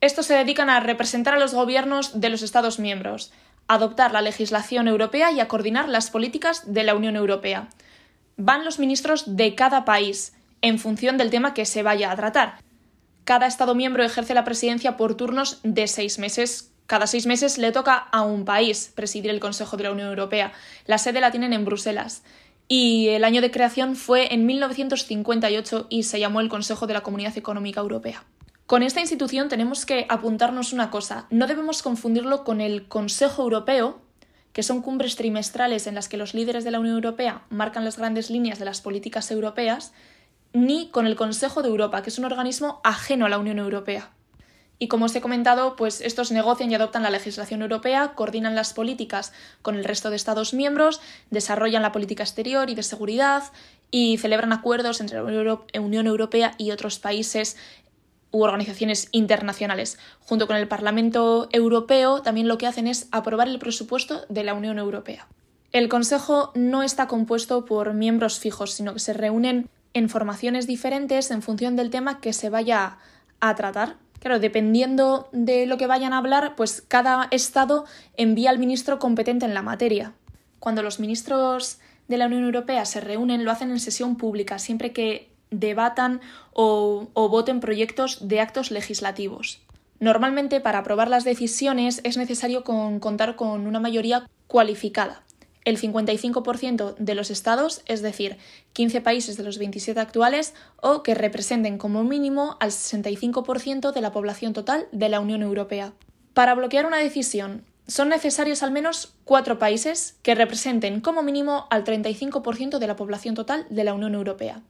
Estos 0.00 0.24
se 0.24 0.34
dedican 0.34 0.70
a 0.70 0.80
representar 0.80 1.34
a 1.34 1.38
los 1.38 1.52
gobiernos 1.52 2.22
de 2.22 2.30
los 2.30 2.40
Estados 2.40 2.78
miembros, 2.78 3.34
a 3.68 3.74
adoptar 3.74 4.12
la 4.12 4.22
legislación 4.22 4.88
europea 4.88 5.30
y 5.30 5.40
a 5.40 5.48
coordinar 5.48 5.90
las 5.90 6.08
políticas 6.08 6.72
de 6.72 6.84
la 6.84 6.94
Unión 6.94 7.16
Europea 7.16 7.68
van 8.36 8.64
los 8.64 8.78
ministros 8.78 9.36
de 9.36 9.54
cada 9.54 9.84
país, 9.84 10.34
en 10.62 10.78
función 10.78 11.16
del 11.16 11.30
tema 11.30 11.54
que 11.54 11.64
se 11.64 11.82
vaya 11.82 12.10
a 12.10 12.16
tratar. 12.16 12.58
Cada 13.24 13.46
Estado 13.46 13.74
miembro 13.74 14.04
ejerce 14.04 14.34
la 14.34 14.44
presidencia 14.44 14.96
por 14.96 15.16
turnos 15.16 15.60
de 15.62 15.88
seis 15.88 16.18
meses. 16.18 16.72
Cada 16.86 17.06
seis 17.06 17.26
meses 17.26 17.58
le 17.58 17.72
toca 17.72 17.96
a 17.96 18.22
un 18.22 18.44
país 18.44 18.92
presidir 18.94 19.30
el 19.30 19.40
Consejo 19.40 19.76
de 19.76 19.84
la 19.84 19.90
Unión 19.90 20.08
Europea. 20.08 20.52
La 20.86 20.98
sede 20.98 21.20
la 21.20 21.32
tienen 21.32 21.52
en 21.52 21.64
Bruselas. 21.64 22.22
Y 22.68 23.08
el 23.08 23.24
año 23.24 23.40
de 23.40 23.50
creación 23.50 23.96
fue 23.96 24.32
en 24.32 24.46
1958 24.46 25.86
y 25.88 26.04
se 26.04 26.20
llamó 26.20 26.40
el 26.40 26.48
Consejo 26.48 26.86
de 26.86 26.94
la 26.94 27.02
Comunidad 27.02 27.36
Económica 27.36 27.80
Europea. 27.80 28.24
Con 28.66 28.82
esta 28.82 29.00
institución 29.00 29.48
tenemos 29.48 29.86
que 29.86 30.06
apuntarnos 30.08 30.72
una 30.72 30.90
cosa. 30.90 31.26
No 31.30 31.46
debemos 31.46 31.82
confundirlo 31.82 32.42
con 32.42 32.60
el 32.60 32.88
Consejo 32.88 33.42
Europeo, 33.42 34.00
que 34.56 34.62
son 34.62 34.80
cumbres 34.80 35.16
trimestrales 35.16 35.86
en 35.86 35.94
las 35.94 36.08
que 36.08 36.16
los 36.16 36.32
líderes 36.32 36.64
de 36.64 36.70
la 36.70 36.80
Unión 36.80 36.94
Europea 36.94 37.42
marcan 37.50 37.84
las 37.84 37.98
grandes 37.98 38.30
líneas 38.30 38.58
de 38.58 38.64
las 38.64 38.80
políticas 38.80 39.30
europeas, 39.30 39.92
ni 40.54 40.88
con 40.88 41.06
el 41.06 41.14
Consejo 41.14 41.60
de 41.60 41.68
Europa, 41.68 42.00
que 42.00 42.08
es 42.08 42.18
un 42.18 42.24
organismo 42.24 42.80
ajeno 42.82 43.26
a 43.26 43.28
la 43.28 43.36
Unión 43.36 43.58
Europea. 43.58 44.12
Y 44.78 44.88
como 44.88 45.04
os 45.04 45.14
he 45.14 45.20
comentado, 45.20 45.76
pues 45.76 46.00
estos 46.00 46.32
negocian 46.32 46.70
y 46.70 46.74
adoptan 46.74 47.02
la 47.02 47.10
legislación 47.10 47.60
europea, 47.60 48.14
coordinan 48.14 48.54
las 48.54 48.72
políticas 48.72 49.34
con 49.60 49.74
el 49.74 49.84
resto 49.84 50.08
de 50.08 50.16
Estados 50.16 50.54
miembros, 50.54 51.02
desarrollan 51.30 51.82
la 51.82 51.92
política 51.92 52.22
exterior 52.22 52.70
y 52.70 52.74
de 52.74 52.82
seguridad 52.82 53.42
y 53.90 54.16
celebran 54.16 54.54
acuerdos 54.54 55.02
entre 55.02 55.18
la 55.18 55.58
Unión 55.80 56.06
Europea 56.06 56.54
y 56.56 56.70
otros 56.70 56.98
países 56.98 57.58
u 58.30 58.42
organizaciones 58.42 59.08
internacionales. 59.12 59.98
Junto 60.20 60.46
con 60.46 60.56
el 60.56 60.68
Parlamento 60.68 61.48
Europeo, 61.52 62.22
también 62.22 62.48
lo 62.48 62.58
que 62.58 62.66
hacen 62.66 62.86
es 62.86 63.08
aprobar 63.10 63.48
el 63.48 63.58
presupuesto 63.58 64.22
de 64.28 64.44
la 64.44 64.54
Unión 64.54 64.78
Europea. 64.78 65.28
El 65.72 65.88
Consejo 65.88 66.52
no 66.54 66.82
está 66.82 67.06
compuesto 67.06 67.64
por 67.64 67.92
miembros 67.92 68.38
fijos, 68.38 68.72
sino 68.72 68.94
que 68.94 69.00
se 69.00 69.12
reúnen 69.12 69.68
en 69.94 70.08
formaciones 70.08 70.66
diferentes 70.66 71.30
en 71.30 71.42
función 71.42 71.76
del 71.76 71.90
tema 71.90 72.20
que 72.20 72.32
se 72.32 72.50
vaya 72.50 72.98
a 73.40 73.54
tratar. 73.54 73.96
Claro, 74.20 74.40
dependiendo 74.40 75.28
de 75.32 75.66
lo 75.66 75.76
que 75.76 75.86
vayan 75.86 76.12
a 76.12 76.18
hablar, 76.18 76.54
pues 76.56 76.82
cada 76.86 77.28
Estado 77.30 77.84
envía 78.16 78.50
al 78.50 78.58
ministro 78.58 78.98
competente 78.98 79.44
en 79.44 79.54
la 79.54 79.62
materia. 79.62 80.14
Cuando 80.58 80.82
los 80.82 81.00
ministros 81.00 81.78
de 82.08 82.18
la 82.18 82.26
Unión 82.26 82.44
Europea 82.44 82.84
se 82.84 83.00
reúnen, 83.00 83.44
lo 83.44 83.50
hacen 83.50 83.70
en 83.70 83.80
sesión 83.80 84.16
pública, 84.16 84.58
siempre 84.58 84.92
que 84.92 85.30
debatan 85.50 86.20
o, 86.52 87.08
voten 87.14 87.60
proyectos 87.60 88.28
de 88.28 88.40
actos 88.40 88.70
legislativos. 88.70 89.60
Normalmente 89.98 90.60
para 90.60 90.78
aprobar 90.78 91.08
las 91.08 91.24
decisiones 91.24 92.00
es 92.04 92.16
necesario 92.16 92.64
contar 92.64 93.36
con 93.36 93.66
una 93.66 93.80
mayoría 93.80 94.28
cualificada. 94.46 95.22
El 95.64 95.80
55% 95.80 96.94
de 96.96 97.14
los 97.16 97.30
estados, 97.30 97.82
es 97.86 98.00
decir, 98.00 98.36
15 98.72 99.00
países 99.00 99.36
de 99.36 99.42
los 99.42 99.58
27 99.58 99.98
actuales, 99.98 100.54
o 100.80 101.02
que 101.02 101.14
representen 101.14 101.76
como 101.76 102.04
mínimo 102.04 102.56
al 102.60 102.70
65% 102.70 103.92
de 103.92 104.00
la 104.00 104.12
población 104.12 104.52
total 104.52 104.86
de 104.92 105.08
la 105.08 105.18
Unión 105.18 105.42
Europea. 105.42 105.92
Para 106.34 106.54
bloquear 106.54 106.86
una 106.86 106.98
decisión, 106.98 107.64
son 107.88 108.08
necesarios 108.08 108.62
al 108.62 108.72
menos 108.72 109.14
cuatro 109.24 109.58
países 109.58 110.16
que 110.22 110.34
representen 110.34 111.00
como 111.00 111.22
mínimo 111.22 111.66
al 111.70 111.84
35% 111.84 112.78
de 112.78 112.86
la 112.86 112.96
población 112.96 113.34
total 113.34 113.66
de 113.70 113.84
la 113.84 113.94
Unión 113.94 114.14
Europea. 114.14 114.62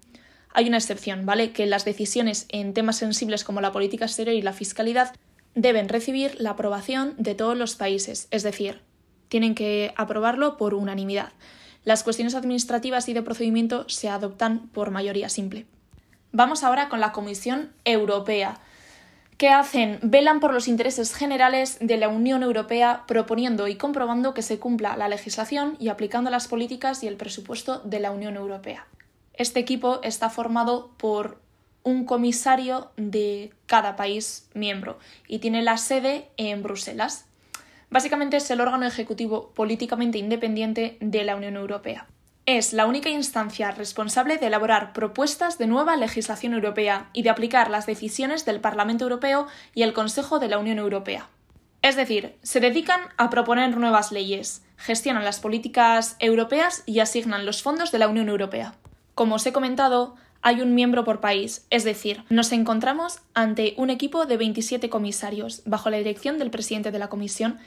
Hay 0.57 0.69
una 0.69 0.79
excepción, 0.79 1.27
¿vale? 1.27 1.53
Que 1.53 1.67
las 1.67 1.85
decisiones 1.85 2.47
en 2.49 2.73
temas 2.73 2.97
sensibles 2.97 3.45
como 3.45 3.61
la 3.61 3.73
política 3.73 4.07
exterior 4.07 4.35
y 4.35 4.41
la 4.41 4.55
fiscalidad 4.55 5.15
deben 5.55 5.87
recibir 5.87 6.41
la 6.41 6.53
aprobación 6.53 7.13
de 7.19 7.35
todos 7.35 7.59
los 7.59 7.77
países, 7.77 8.27
es 8.31 8.43
decir, 8.43 8.81
tienen 9.29 9.55
que 9.55 9.93
aprobarlo 9.97 10.57
por 10.57 10.73
unanimidad. 10.73 11.35
Las 11.85 12.03
cuestiones 12.03 12.35
administrativas 12.35 13.07
y 13.11 13.13
de 13.13 13.21
procedimiento 13.21 13.87
se 13.91 14.09
adoptan 14.09 14.69
por 14.69 14.91
mayoría 14.91 15.29
simple. 15.29 15.67
Vamos 16.33 16.65
ahora 16.65 16.89
con 16.89 17.01
la 17.01 17.13
Comisión 17.13 17.71
Europea. 17.85 18.59
¿Qué 19.37 19.51
hacen? 19.51 19.99
Velan 20.01 20.41
por 20.41 20.55
los 20.55 20.69
intereses 20.69 21.15
generales 21.15 21.77
de 21.83 21.99
la 21.99 22.09
Unión 22.09 22.43
Europea 22.43 23.05
proponiendo 23.07 23.69
y 23.69 23.77
comprobando 23.77 24.33
que 24.33 24.41
se 24.41 24.59
cumpla 24.59 24.97
la 24.97 25.09
legislación 25.09 25.77
y 25.79 25.89
aplicando 25.89 26.31
las 26.31 26.49
políticas 26.49 27.03
y 27.03 27.09
el 27.09 27.19
presupuesto 27.19 27.81
de 27.81 28.01
la 28.01 28.11
Unión 28.11 28.37
Europea. 28.37 28.87
Este 29.37 29.61
equipo 29.61 30.01
está 30.03 30.31
formado 30.31 30.91
por 30.97 31.41
un 31.83 32.05
comisario 32.05 32.91
de 32.97 33.53
cada 33.67 33.95
país 33.95 34.49
miembro 34.55 34.99
y 35.29 35.39
tiene 35.39 35.63
la 35.63 35.77
sede 35.77 36.31
en 36.37 36.63
Bruselas. 36.63 37.27
Básicamente 37.91 38.39
es 38.39 38.51
el 38.51 38.61
órgano 38.61 38.87
ejecutivo 38.87 39.53
políticamente 39.55 40.19
independiente 40.19 40.97
de 41.01 41.25
la 41.25 41.37
Unión 41.37 41.57
Europea. 41.57 42.07
Es 42.47 42.73
la 42.73 42.87
única 42.87 43.11
instancia 43.11 43.71
responsable 43.73 44.39
de 44.39 44.47
elaborar 44.47 44.93
propuestas 44.93 45.59
de 45.59 45.67
nueva 45.67 45.97
legislación 45.97 46.55
europea 46.55 47.11
y 47.13 47.23
de 47.23 47.31
aplicar 47.31 47.71
las 47.71 47.87
decisiones 47.87 48.45
del 48.45 48.61
Parlamento 48.61 49.05
Europeo 49.05 49.47
y 49.75 49.83
el 49.83 49.93
Consejo 49.93 50.39
de 50.39 50.49
la 50.49 50.59
Unión 50.59 50.79
Europea. 50.79 51.29
Es 51.83 51.95
decir, 51.95 52.37
se 52.43 52.61
dedican 52.61 53.01
a 53.17 53.31
proponer 53.31 53.77
nuevas 53.77 54.11
leyes, 54.13 54.65
gestionan 54.77 55.25
las 55.25 55.41
políticas 55.41 56.17
europeas 56.19 56.83
y 56.87 57.01
asignan 57.01 57.47
los 57.47 57.63
fondos 57.63 57.93
de 57.93 57.99
la 57.99 58.09
Unión 58.09 58.29
Europea. 58.29 58.75
Como 59.17 59.37
os 59.37 59.47
he 59.47 59.53
comentado, 59.55 60.15
hay 60.43 60.61
un 60.61 60.75
miembro 60.75 61.03
por 61.03 61.23
país, 61.23 61.67
es 61.71 61.85
decir, 61.85 62.23
nos 62.29 62.53
encontramos 62.53 63.21
ante 63.33 63.73
un 63.79 63.89
equipo 63.89 64.27
de 64.27 64.37
27 64.37 64.91
comisarios, 64.91 65.63
bajo 65.65 65.89
la 65.89 65.97
dirección 65.97 66.39
del 66.39 66.51
presidente 66.51 66.91
de 66.91 66.99
la 66.99 67.09
Comisión, 67.09 67.59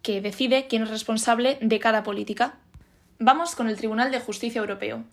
que 0.00 0.22
decide 0.22 0.66
quién 0.66 0.84
es 0.84 0.88
responsable 0.88 1.58
de 1.60 1.78
cada 1.78 2.04
política. 2.04 2.54
Vamos 3.18 3.54
con 3.54 3.68
el 3.68 3.76
Tribunal 3.76 4.10
de 4.10 4.18
Justicia 4.18 4.60
Europeo. 4.60 5.04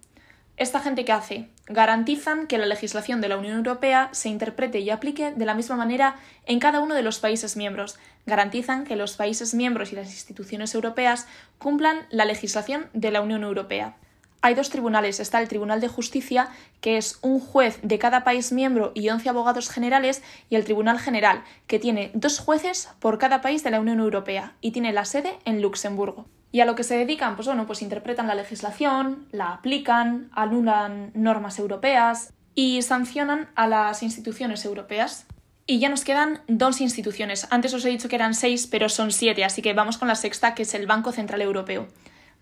¿Esta 0.55 0.79
gente 0.79 1.03
qué 1.03 1.11
hace? 1.11 1.49
Garantizan 1.67 2.47
que 2.47 2.57
la 2.57 2.67
legislación 2.67 3.19
de 3.19 3.27
la 3.27 3.37
Unión 3.37 3.57
Europea 3.57 4.07
se 4.13 4.29
interprete 4.29 4.79
y 4.79 4.91
aplique 4.91 5.33
de 5.33 5.45
la 5.45 5.55
misma 5.55 5.75
manera 5.75 6.15
en 6.45 6.61
cada 6.61 6.79
uno 6.79 6.95
de 6.95 7.03
los 7.03 7.19
países 7.19 7.57
miembros. 7.57 7.99
Garantizan 8.25 8.85
que 8.85 8.95
los 8.95 9.17
países 9.17 9.53
miembros 9.53 9.91
y 9.91 9.97
las 9.97 10.07
instituciones 10.07 10.73
europeas 10.73 11.27
cumplan 11.57 12.07
la 12.11 12.23
legislación 12.23 12.87
de 12.93 13.11
la 13.11 13.19
Unión 13.19 13.43
Europea 13.43 13.97
hay 14.45 14.53
dos 14.53 14.69
tribunales. 14.69 15.19
Está 15.19 15.41
el 15.41 15.47
Tribunal 15.47 15.81
de 15.81 15.87
Justicia, 15.87 16.49
que 16.79 16.97
es 16.97 17.17
un 17.23 17.39
juez 17.39 17.79
de 17.81 17.97
cada 17.97 18.23
país 18.23 18.51
miembro 18.51 18.91
y 18.93 19.09
11 19.09 19.27
abogados 19.27 19.71
generales, 19.71 20.21
y 20.51 20.55
el 20.55 20.65
Tribunal 20.65 20.99
General, 20.99 21.43
que 21.65 21.79
tiene 21.79 22.11
dos 22.13 22.37
jueces 22.37 22.89
por 22.99 23.17
cada 23.17 23.41
país 23.41 23.63
de 23.63 23.71
la 23.71 23.79
Unión 23.79 23.99
Europea 23.99 24.53
y 24.61 24.69
tiene 24.69 24.93
la 24.93 25.05
sede 25.05 25.39
en 25.45 25.63
Luxemburgo. 25.63 26.27
Y 26.51 26.61
a 26.61 26.65
lo 26.65 26.75
que 26.75 26.83
se 26.83 26.95
dedican, 26.95 27.35
pues 27.35 27.47
bueno, 27.47 27.65
pues 27.65 27.81
interpretan 27.81 28.27
la 28.27 28.35
legislación, 28.35 29.25
la 29.31 29.51
aplican, 29.51 30.29
anulan 30.31 31.09
normas 31.15 31.57
europeas 31.57 32.31
y 32.53 32.83
sancionan 32.83 33.49
a 33.55 33.65
las 33.65 34.03
instituciones 34.03 34.63
europeas. 34.63 35.25
Y 35.65 35.79
ya 35.79 35.89
nos 35.89 36.03
quedan 36.03 36.41
dos 36.47 36.81
instituciones. 36.81 37.47
Antes 37.49 37.73
os 37.73 37.83
he 37.83 37.89
dicho 37.89 38.09
que 38.09 38.15
eran 38.15 38.35
seis, 38.35 38.67
pero 38.67 38.89
son 38.89 39.11
siete, 39.11 39.43
así 39.43 39.63
que 39.63 39.73
vamos 39.73 39.97
con 39.97 40.07
la 40.07 40.13
sexta, 40.13 40.53
que 40.53 40.61
es 40.61 40.75
el 40.75 40.85
Banco 40.85 41.11
Central 41.11 41.41
Europeo. 41.41 41.87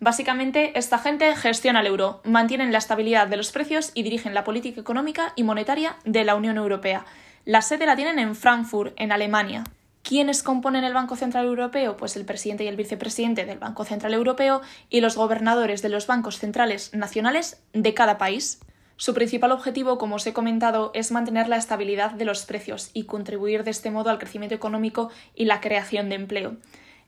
Básicamente, 0.03 0.77
esta 0.77 0.97
gente 0.97 1.33
gestiona 1.33 1.79
el 1.79 1.87
euro, 1.87 2.19
mantienen 2.25 2.73
la 2.73 2.77
estabilidad 2.77 3.25
de 3.27 3.37
los 3.37 3.53
precios 3.53 3.91
y 3.93 4.03
dirigen 4.03 4.33
la 4.33 4.43
política 4.43 4.81
económica 4.81 5.31
y 5.37 5.43
monetaria 5.43 5.95
de 6.03 6.25
la 6.25 6.35
Unión 6.35 6.57
Europea. 6.57 7.05
La 7.45 7.61
sede 7.61 7.85
la 7.85 7.95
tienen 7.95 8.19
en 8.19 8.35
Frankfurt, 8.35 8.93
en 8.97 9.13
Alemania. 9.13 9.63
¿Quiénes 10.01 10.43
componen 10.43 10.83
el 10.83 10.93
Banco 10.93 11.15
Central 11.15 11.45
Europeo? 11.45 11.95
Pues 11.95 12.17
el 12.17 12.25
presidente 12.25 12.65
y 12.65 12.67
el 12.67 12.75
vicepresidente 12.75 13.45
del 13.45 13.59
Banco 13.59 13.85
Central 13.85 14.13
Europeo 14.13 14.61
y 14.89 14.99
los 14.99 15.15
gobernadores 15.15 15.81
de 15.81 15.87
los 15.87 16.05
bancos 16.05 16.37
centrales 16.37 16.93
nacionales 16.93 17.63
de 17.71 17.93
cada 17.93 18.17
país. 18.17 18.59
Su 18.97 19.13
principal 19.13 19.53
objetivo, 19.53 19.97
como 19.97 20.15
os 20.15 20.27
he 20.27 20.33
comentado, 20.33 20.91
es 20.93 21.13
mantener 21.13 21.47
la 21.47 21.55
estabilidad 21.55 22.11
de 22.11 22.25
los 22.25 22.43
precios 22.45 22.91
y 22.93 23.05
contribuir 23.05 23.63
de 23.63 23.71
este 23.71 23.89
modo 23.89 24.09
al 24.09 24.19
crecimiento 24.19 24.53
económico 24.53 25.11
y 25.33 25.45
la 25.45 25.61
creación 25.61 26.09
de 26.09 26.15
empleo. 26.15 26.57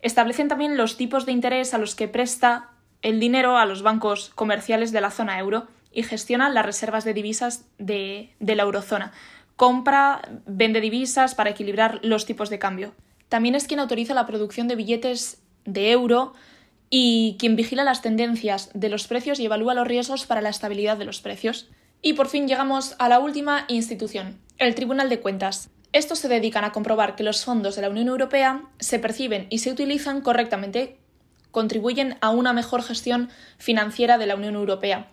Establecen 0.01 0.47
también 0.47 0.77
los 0.77 0.95
tipos 0.95 1.25
de 1.25 1.33
interés 1.33 1.73
a 1.73 1.77
los 1.77 1.95
que 1.95 2.07
presta 2.07 2.69
el 3.05 3.19
dinero 3.19 3.55
a 3.55 3.67
los 3.67 3.83
bancos 3.83 4.31
comerciales 4.33 4.91
de 4.91 4.99
la 4.99 5.11
zona 5.11 5.37
euro 5.37 5.67
y 5.91 6.01
gestiona 6.01 6.49
las 6.49 6.65
reservas 6.65 7.05
de 7.05 7.13
divisas 7.13 7.65
de, 7.77 8.31
la 8.39 8.63
eurozona. 8.63 9.11
Compra, 9.55 10.27
vende 10.47 10.81
divisas 10.81 11.35
para 11.35 11.51
equilibrar 11.51 11.99
los 12.01 12.25
tipos 12.25 12.49
de 12.49 12.57
cambio. 12.57 12.95
También 13.29 13.53
es 13.53 13.67
quien 13.67 13.79
autoriza 13.79 14.15
la 14.15 14.25
producción 14.25 14.67
de 14.67 14.75
billetes 14.75 15.39
de 15.65 15.91
euro 15.91 16.33
y 16.89 17.35
quien 17.37 17.55
vigila 17.55 17.83
las 17.83 18.01
tendencias 18.01 18.71
de 18.73 18.89
los 18.89 19.05
precios 19.05 19.39
y 19.39 19.45
evalúa 19.45 19.75
los 19.75 19.87
riesgos 19.87 20.25
para 20.25 20.41
la 20.41 20.49
estabilidad 20.49 20.97
de 20.97 21.05
los 21.05 21.21
precios. 21.21 21.69
Y 22.01 22.13
por 22.13 22.27
fin 22.27 22.47
llegamos 22.47 22.95
a 22.97 23.07
la 23.07 23.19
última 23.19 23.65
institución, 23.67 24.39
el 24.57 24.73
Tribunal 24.73 25.09
de 25.09 25.19
Cuentas. 25.19 25.69
Estos 25.93 26.17
se 26.17 26.27
dedican 26.27 26.63
a 26.63 26.71
comprobar 26.71 27.15
que 27.15 27.23
los 27.23 27.45
fondos 27.45 27.75
de 27.75 27.83
la 27.83 27.89
Unión 27.89 28.07
Europea 28.07 28.63
se 28.79 28.97
perciben 28.97 29.45
y 29.51 29.59
se 29.59 29.71
utilizan 29.71 30.21
correctamente 30.21 30.97
contribuyen 31.55 32.17
a 32.19 32.31
una 32.31 32.51
mejor 32.51 32.83
gestión 32.83 33.29
financiera 33.57 34.17
de 34.17 34.25
la 34.25 34.35
Unión 34.35 34.55
Europea. 34.55 35.07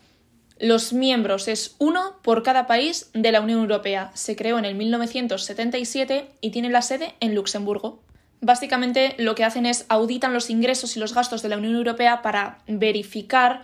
Los 0.58 0.92
miembros 0.92 1.46
es 1.46 1.76
uno 1.78 2.16
por 2.22 2.42
cada 2.42 2.66
país 2.66 3.10
de 3.14 3.30
la 3.30 3.40
Unión 3.40 3.60
Europea. 3.60 4.10
Se 4.14 4.34
creó 4.34 4.58
en 4.58 4.64
el 4.64 4.74
1977 4.74 6.32
y 6.40 6.50
tiene 6.50 6.68
la 6.68 6.82
sede 6.82 7.14
en 7.20 7.36
Luxemburgo. 7.36 8.02
Básicamente 8.40 9.14
lo 9.18 9.36
que 9.36 9.44
hacen 9.44 9.66
es 9.66 9.86
auditan 9.88 10.32
los 10.32 10.50
ingresos 10.50 10.96
y 10.96 10.98
los 10.98 11.14
gastos 11.14 11.42
de 11.42 11.48
la 11.48 11.58
Unión 11.58 11.76
Europea 11.76 12.22
para 12.22 12.58
verificar 12.66 13.62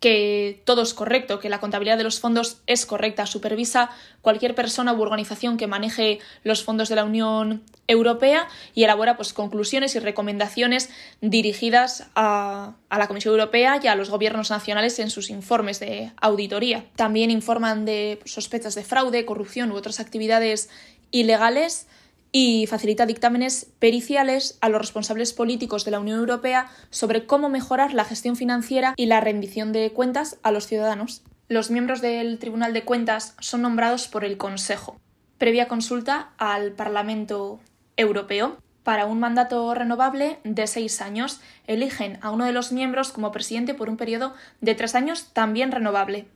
que 0.00 0.62
todo 0.64 0.82
es 0.82 0.94
correcto, 0.94 1.40
que 1.40 1.48
la 1.48 1.58
contabilidad 1.58 1.98
de 1.98 2.04
los 2.04 2.20
fondos 2.20 2.58
es 2.66 2.86
correcta, 2.86 3.26
supervisa 3.26 3.90
cualquier 4.22 4.54
persona 4.54 4.92
u 4.92 5.02
organización 5.02 5.56
que 5.56 5.66
maneje 5.66 6.20
los 6.44 6.62
fondos 6.62 6.88
de 6.88 6.94
la 6.94 7.04
Unión 7.04 7.62
Europea 7.88 8.46
y 8.74 8.84
elabora 8.84 9.16
pues, 9.16 9.32
conclusiones 9.32 9.96
y 9.96 9.98
recomendaciones 9.98 10.90
dirigidas 11.20 12.06
a, 12.14 12.74
a, 12.88 12.98
la 12.98 13.08
Comisión 13.08 13.32
Europea 13.32 13.80
y 13.82 13.88
a 13.88 13.96
los 13.96 14.10
gobiernos 14.10 14.50
nacionales 14.50 14.98
en 15.00 15.10
sus 15.10 15.30
informes 15.30 15.80
de 15.80 16.12
auditoría. 16.20 16.84
También 16.94 17.30
informan 17.30 17.84
de 17.84 18.20
sospechas 18.24 18.76
de 18.76 18.84
fraude, 18.84 19.24
corrupción 19.24 19.72
u 19.72 19.74
otras 19.74 19.98
actividades 19.98 20.68
ilegales 21.10 21.88
y 22.32 22.66
facilita 22.66 23.06
dictámenes 23.06 23.70
periciales 23.78 24.58
a 24.60 24.68
los 24.68 24.80
responsables 24.80 25.32
políticos 25.32 25.84
de 25.84 25.90
la 25.90 26.00
Unión 26.00 26.18
Europea 26.18 26.70
sobre 26.90 27.26
cómo 27.26 27.48
mejorar 27.48 27.94
la 27.94 28.04
gestión 28.04 28.36
financiera 28.36 28.94
y 28.96 29.06
la 29.06 29.20
rendición 29.20 29.72
de 29.72 29.90
cuentas 29.92 30.38
a 30.42 30.52
los 30.52 30.66
ciudadanos. 30.66 31.22
Los 31.48 31.70
miembros 31.70 32.02
del 32.02 32.38
Tribunal 32.38 32.74
de 32.74 32.84
Cuentas 32.84 33.34
son 33.40 33.62
nombrados 33.62 34.08
por 34.08 34.24
el 34.24 34.36
Consejo, 34.36 35.00
previa 35.38 35.68
consulta 35.68 36.30
al 36.36 36.72
Parlamento 36.72 37.60
Europeo. 37.96 38.58
Para 38.82 39.06
un 39.06 39.20
mandato 39.20 39.74
renovable 39.74 40.38
de 40.44 40.66
seis 40.66 41.00
años, 41.00 41.40
eligen 41.66 42.18
a 42.22 42.30
uno 42.30 42.44
de 42.44 42.52
los 42.52 42.72
miembros 42.72 43.12
como 43.12 43.32
presidente 43.32 43.74
por 43.74 43.88
un 43.88 43.96
periodo 43.96 44.34
de 44.60 44.74
tres 44.74 44.94
años 44.94 45.30
también 45.32 45.72
renovable. 45.72 46.26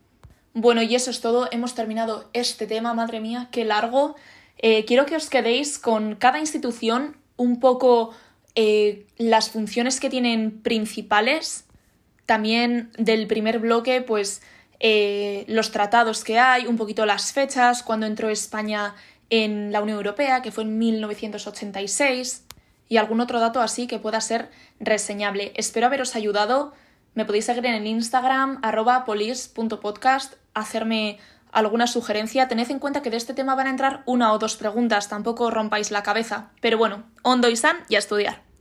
Bueno, 0.54 0.82
y 0.82 0.94
eso 0.94 1.10
es 1.10 1.20
todo. 1.22 1.48
Hemos 1.50 1.74
terminado 1.74 2.28
este 2.34 2.66
tema, 2.66 2.92
madre 2.92 3.20
mía, 3.20 3.48
qué 3.50 3.64
largo. 3.64 4.16
Eh, 4.62 4.84
quiero 4.84 5.06
que 5.06 5.16
os 5.16 5.28
quedéis 5.28 5.78
con 5.78 6.14
cada 6.14 6.38
institución 6.38 7.16
un 7.36 7.58
poco 7.58 8.14
eh, 8.54 9.06
las 9.18 9.50
funciones 9.50 9.98
que 10.00 10.08
tienen 10.08 10.62
principales. 10.62 11.66
También 12.26 12.90
del 12.96 13.26
primer 13.26 13.58
bloque, 13.58 14.00
pues 14.00 14.40
eh, 14.78 15.44
los 15.48 15.72
tratados 15.72 16.22
que 16.22 16.38
hay, 16.38 16.66
un 16.66 16.76
poquito 16.76 17.04
las 17.06 17.32
fechas, 17.32 17.82
cuando 17.82 18.06
entró 18.06 18.28
España 18.28 18.94
en 19.30 19.72
la 19.72 19.82
Unión 19.82 19.96
Europea, 19.96 20.42
que 20.42 20.52
fue 20.52 20.64
en 20.64 20.78
1986, 20.78 22.44
y 22.88 22.98
algún 22.98 23.20
otro 23.20 23.40
dato 23.40 23.60
así 23.60 23.86
que 23.86 23.98
pueda 23.98 24.20
ser 24.20 24.50
reseñable. 24.78 25.52
Espero 25.56 25.86
haberos 25.86 26.14
ayudado. 26.14 26.72
Me 27.14 27.24
podéis 27.24 27.46
seguir 27.46 27.66
en 27.66 27.74
el 27.74 27.86
Instagram, 27.86 28.60
arroba 28.62 29.04
polis.podcast, 29.04 30.34
hacerme 30.54 31.18
alguna 31.52 31.86
sugerencia. 31.86 32.48
Tened 32.48 32.70
en 32.70 32.80
cuenta 32.80 33.02
que 33.02 33.10
de 33.10 33.16
este 33.18 33.34
tema 33.34 33.54
van 33.54 33.68
a 33.68 33.70
entrar 33.70 34.02
una 34.06 34.32
o 34.32 34.38
dos 34.38 34.56
preguntas, 34.56 35.08
tampoco 35.08 35.50
rompáis 35.50 35.90
la 35.90 36.02
cabeza. 36.02 36.50
Pero 36.60 36.78
bueno, 36.78 37.04
hondo 37.22 37.48
y 37.48 37.56
san 37.56 37.76
y 37.88 37.94
a 37.94 38.00
estudiar. 38.00 38.51